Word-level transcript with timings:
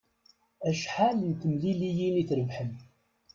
Acḥal 0.69 1.17
n 1.27 1.31
temliliyin 1.41 2.15
i 2.21 2.23
trebḥem? 2.29 2.73